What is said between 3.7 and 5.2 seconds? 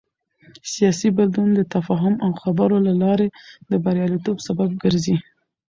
د بریالیتوب سبب ګرځي